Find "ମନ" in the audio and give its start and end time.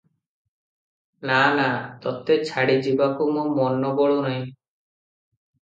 3.61-3.95